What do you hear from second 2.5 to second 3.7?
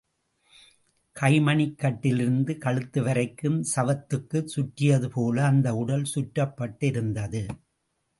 கழுத்து வரைக்கும்,